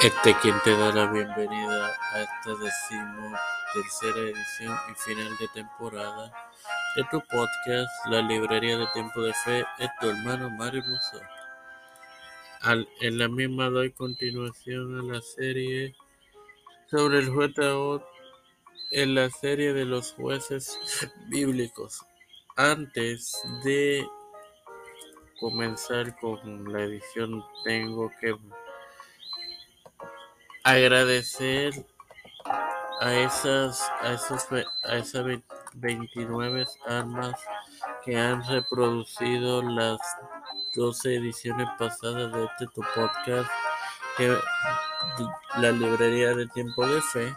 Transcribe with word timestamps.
Este 0.00 0.32
quien 0.40 0.54
te 0.62 0.76
da 0.76 0.92
la 0.92 1.10
bienvenida 1.10 1.92
a 2.12 2.20
esta 2.20 2.54
decimotercera 2.54 4.30
edición 4.30 4.76
y 4.92 4.94
final 4.94 5.36
de 5.38 5.48
temporada 5.48 6.32
de 6.94 7.02
tu 7.10 7.20
podcast 7.22 7.90
La 8.06 8.22
Librería 8.22 8.78
de 8.78 8.86
Tiempo 8.94 9.20
de 9.22 9.34
Fe 9.34 9.64
es 9.80 9.88
tu 10.00 10.08
hermano 10.08 10.50
Mario 10.50 10.84
Musso. 10.86 11.20
En 13.00 13.18
la 13.18 13.26
misma 13.26 13.70
doy 13.70 13.90
continuación 13.90 15.00
a 15.00 15.14
la 15.14 15.20
serie 15.20 15.96
sobre 16.86 17.18
el 17.18 17.30
juez 17.30 17.50
en 18.92 19.16
la 19.16 19.28
serie 19.30 19.72
de 19.72 19.84
los 19.84 20.12
jueces 20.12 20.78
bíblicos. 21.26 22.06
Antes 22.56 23.42
de 23.64 24.06
comenzar 25.40 26.16
con 26.20 26.72
la 26.72 26.84
edición 26.84 27.44
tengo 27.64 28.12
que 28.20 28.36
agradecer 30.68 31.72
a 33.00 33.14
esas 33.14 33.90
a 34.02 34.12
esos 34.12 34.46
a 34.84 34.96
esas 34.96 35.24
29 35.74 36.66
almas 36.86 37.40
que 38.04 38.18
han 38.18 38.46
reproducido 38.46 39.62
las 39.62 39.98
12 40.74 41.16
ediciones 41.16 41.68
pasadas 41.78 42.32
de 42.32 42.44
este 42.44 42.66
tu 42.74 42.82
podcast 42.94 43.50
que 44.16 44.36
la 45.58 45.72
librería 45.72 46.34
de 46.34 46.46
tiempo 46.48 46.86
de 46.86 47.00
fe. 47.00 47.34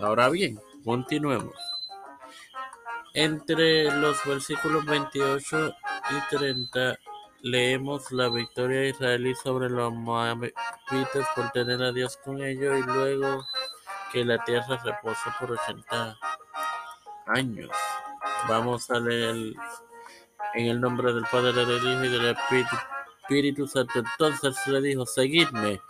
Ahora 0.00 0.28
bien 0.28 0.60
continuemos. 0.84 1.54
Entre 3.14 3.90
los 3.98 4.24
versículos 4.24 4.84
28 4.84 5.74
y 6.10 6.36
30 6.36 6.98
leemos 7.44 8.10
la 8.10 8.30
victoria 8.30 8.88
israelí 8.88 9.34
sobre 9.34 9.68
los 9.68 9.92
moabitas 9.92 10.54
por 11.36 11.50
tener 11.50 11.82
a 11.82 11.92
Dios 11.92 12.16
con 12.24 12.42
ellos 12.42 12.78
y 12.78 12.82
luego 12.90 13.44
que 14.10 14.24
la 14.24 14.42
tierra 14.44 14.80
reposó 14.82 15.30
por 15.38 15.52
80 15.52 16.16
años. 17.26 17.70
Vamos 18.48 18.90
a 18.90 18.98
leer 18.98 19.52
en 20.54 20.66
el 20.68 20.80
nombre 20.80 21.12
del 21.12 21.26
Padre, 21.30 21.66
del 21.66 21.86
Hijo 21.86 22.04
y 22.04 22.08
del 22.08 22.34
Espíritu, 22.34 22.76
Espíritu 23.20 23.66
Santo. 23.66 23.92
Entonces 23.98 24.66
le 24.66 24.80
dijo, 24.80 25.04
seguidme, 25.04 25.82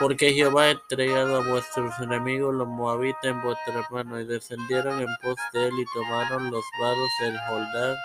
porque 0.00 0.32
Jehová 0.32 0.62
ha 0.62 0.70
entregado 0.70 1.42
a 1.42 1.46
vuestros 1.46 1.92
enemigos 2.00 2.54
los 2.54 2.68
moabitas 2.68 3.24
en 3.24 3.42
vuestras 3.42 3.90
manos 3.90 4.22
y 4.22 4.24
descendieron 4.24 4.98
en 4.98 5.08
pos 5.22 5.36
de 5.52 5.68
él 5.68 5.74
y 5.78 5.84
tomaron 5.92 6.50
los 6.50 6.64
varos 6.80 7.08
del 7.20 7.38
Jordán 7.40 7.96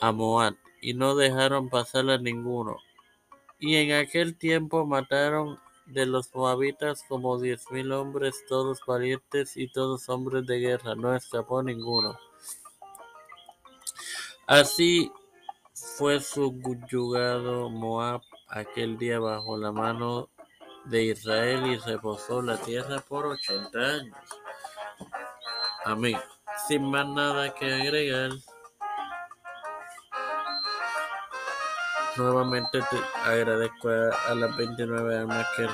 a 0.00 0.10
Moab 0.10 0.56
y 0.80 0.94
no 0.94 1.14
dejaron 1.14 1.68
pasar 1.68 2.08
a 2.10 2.18
ninguno. 2.18 2.78
Y 3.58 3.76
en 3.76 3.92
aquel 3.92 4.36
tiempo 4.36 4.86
mataron 4.86 5.58
de 5.86 6.06
los 6.06 6.34
moabitas 6.34 7.04
como 7.08 7.38
diez 7.40 7.70
mil 7.70 7.92
hombres, 7.92 8.44
todos 8.48 8.80
valientes 8.86 9.56
y 9.56 9.68
todos 9.68 10.08
hombres 10.08 10.46
de 10.46 10.58
guerra, 10.58 10.94
no 10.94 11.14
escapó 11.14 11.62
ninguno. 11.62 12.18
Así 14.46 15.12
fue 15.72 16.20
subyugado 16.20 17.68
Moab 17.70 18.22
aquel 18.48 18.98
día 18.98 19.18
bajo 19.18 19.56
la 19.56 19.72
mano 19.72 20.28
de 20.86 21.04
Israel 21.04 21.66
y 21.66 21.76
reposó 21.76 22.42
la 22.42 22.56
tierra 22.56 23.00
por 23.00 23.26
ochenta 23.26 23.78
años. 23.78 24.16
Amén. 25.84 26.16
Sin 26.66 26.90
más 26.90 27.06
nada 27.08 27.54
que 27.54 27.72
agregar, 27.72 28.30
Nuevamente 32.16 32.80
te 32.90 32.96
agradezco 33.24 33.88
a, 33.88 34.34
las 34.34 34.56
29 34.56 35.18
almas 35.18 35.46
que 35.56 35.68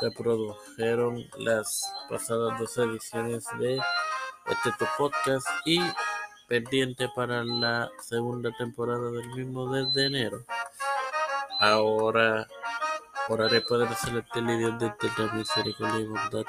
reprodujeron 0.00 1.24
las 1.38 1.92
pasadas 2.08 2.58
dos 2.58 2.76
ediciones 2.78 3.46
de 3.58 3.76
este 4.46 4.72
tu 4.78 4.84
podcast 4.96 5.46
y 5.64 5.80
pendiente 6.48 7.08
para 7.14 7.44
la 7.44 7.88
segunda 8.00 8.50
temporada 8.58 9.10
del 9.10 9.28
mismo 9.28 9.72
desde 9.72 10.06
enero. 10.06 10.44
Ahora 11.60 12.46
oraré 13.28 13.60
Padre 13.60 13.94
Celestial 13.94 14.50
y 14.50 14.58
Dios 14.58 14.78
de 14.80 14.86
eterna 14.86 15.32
misericordia 15.34 16.00
y 16.00 16.06
bondad. 16.06 16.44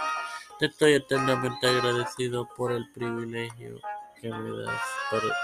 Te 0.58 0.66
estoy 0.66 0.94
eternamente 0.94 1.68
agradecido 1.68 2.48
por 2.58 2.72
el 2.72 2.92
privilegio 2.92 3.80
que 4.20 4.30
me 4.30 4.64
das 4.64 4.82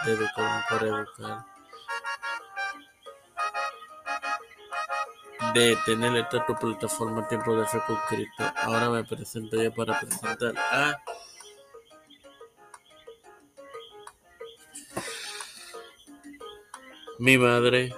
de 0.05 0.13
educarme, 0.13 0.63
para 0.69 0.87
educar 0.87 1.54
de 5.53 5.77
tener 5.85 6.15
esta 6.17 6.45
tu 6.45 6.55
plataforma 6.55 7.27
Tiempo 7.27 7.55
de 7.55 7.65
Fe 7.65 7.79
con 7.87 7.97
Cristo. 8.09 8.43
Ahora 8.63 8.89
me 8.89 9.03
presento 9.03 9.61
ya 9.61 9.71
para 9.71 9.99
presentar 9.99 10.53
a 10.57 11.01
mi 17.19 17.37
madre, 17.37 17.93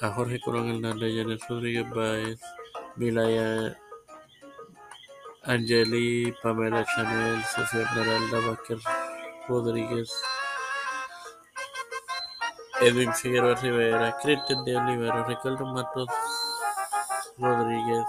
a 0.00 0.10
Jorge 0.10 0.40
Colón 0.40 0.68
Hernández, 0.70 1.14
Janet 1.16 1.40
Rodríguez 1.48 1.90
Báez, 1.90 2.40
Milaya 2.96 3.78
Angeli, 5.44 6.34
Pamela 6.42 6.84
Chanel, 6.84 7.44
Sofía 7.44 7.82
Esmeralda 7.82 8.40
Vázquez 8.48 8.82
Rodríguez, 9.48 10.12
Edwin 12.80 13.12
Figueroa 13.14 13.54
Rivera, 13.54 14.16
Cristian 14.22 14.64
de 14.64 14.76
Olivero, 14.76 15.24
Ricardo 15.24 15.64
Matos 15.66 16.08
Rodríguez, 17.38 18.06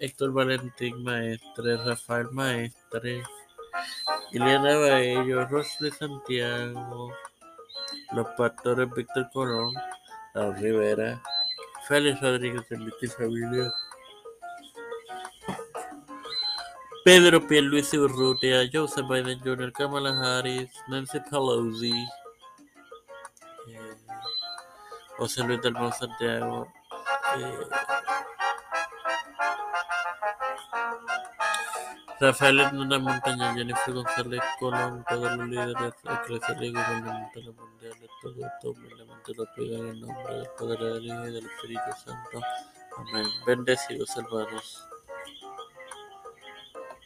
Héctor 0.00 0.32
Valentín 0.32 1.02
Maestre, 1.02 1.76
Rafael 1.84 2.28
Maestre, 2.32 3.22
Ileana 4.32 4.76
Baello, 4.76 5.46
Rosly 5.46 5.90
Santiago, 5.90 7.12
los 8.12 8.26
pastores 8.36 8.90
Víctor 8.94 9.28
Colón, 9.32 9.74
Raúl 10.34 10.56
Rivera, 10.56 11.22
Félix 11.88 12.20
Rodríguez 12.20 12.68
de 12.68 12.78
mi 12.78 12.90
familia, 13.08 13.72
Pedro 17.06 17.46
Pierluisi 17.46 17.96
Urrutia, 17.98 18.68
Joseph 18.72 19.06
Biden 19.06 19.38
Jr., 19.38 19.72
Kamala 19.72 20.10
Harris, 20.10 20.70
Nancy 20.88 21.20
Pelosi, 21.30 22.04
eh, 23.68 23.96
José 25.16 25.44
Luis 25.44 25.62
del 25.62 25.76
Santiago, 25.92 26.66
eh, 27.38 27.58
Rafael 32.18 32.60
Hernández 32.60 33.00
Montaña, 33.00 33.54
Jennifer 33.54 33.92
González 33.92 34.40
Colón, 34.58 35.04
todos 35.08 35.36
los 35.36 35.48
líderes 35.48 35.74
eclesiásticos 36.04 36.82
gubernamentales 36.88 37.54
mundiales, 37.54 38.10
todo 38.22 38.46
esto 38.46 38.70
humildemente 38.70 39.34
lo 39.34 39.44
pido 39.54 39.90
en 39.90 40.00
nombre 40.00 40.34
del 40.34 40.48
Padre, 40.58 40.94
del 40.94 41.06
Hijo 41.06 41.26
y 41.26 41.32
del 41.32 41.46
Espíritu 41.46 41.90
Santo. 42.04 42.40
Amén. 42.96 43.26
Bendecidos 43.46 44.16
hermanos. 44.16 44.88